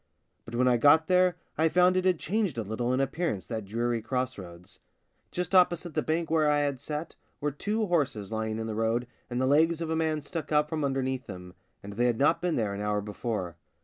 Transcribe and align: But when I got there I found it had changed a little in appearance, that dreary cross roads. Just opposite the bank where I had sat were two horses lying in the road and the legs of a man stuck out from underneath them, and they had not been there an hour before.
But 0.45 0.55
when 0.55 0.67
I 0.67 0.77
got 0.77 1.05
there 1.05 1.35
I 1.59 1.69
found 1.69 1.95
it 1.95 2.05
had 2.05 2.17
changed 2.17 2.57
a 2.57 2.63
little 2.63 2.91
in 2.91 2.99
appearance, 2.99 3.45
that 3.45 3.65
dreary 3.65 4.01
cross 4.01 4.35
roads. 4.39 4.79
Just 5.29 5.53
opposite 5.53 5.93
the 5.93 6.01
bank 6.01 6.31
where 6.31 6.49
I 6.49 6.61
had 6.61 6.81
sat 6.81 7.13
were 7.39 7.51
two 7.51 7.85
horses 7.85 8.31
lying 8.31 8.57
in 8.57 8.65
the 8.65 8.73
road 8.73 9.05
and 9.29 9.39
the 9.39 9.45
legs 9.45 9.79
of 9.79 9.91
a 9.91 9.95
man 9.95 10.21
stuck 10.23 10.51
out 10.51 10.67
from 10.69 10.83
underneath 10.83 11.27
them, 11.27 11.53
and 11.83 11.93
they 11.93 12.07
had 12.07 12.17
not 12.17 12.41
been 12.41 12.55
there 12.55 12.73
an 12.73 12.81
hour 12.81 12.99
before. 12.99 13.57